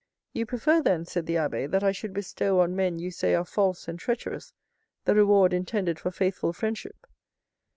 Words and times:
"You 0.33 0.47
prefer, 0.47 0.81
then," 0.81 1.05
said 1.05 1.27
the 1.27 1.35
abbé, 1.35 1.69
"that 1.69 1.83
I 1.83 1.91
should 1.91 2.11
bestow 2.11 2.61
on 2.61 2.75
men 2.75 2.97
you 2.97 3.11
say 3.11 3.35
are 3.35 3.45
false 3.45 3.87
and 3.87 3.99
treacherous, 3.99 4.51
the 5.05 5.13
reward 5.13 5.53
intended 5.53 5.99
for 5.99 6.09
faithful 6.09 6.53
friendship?" 6.53 7.05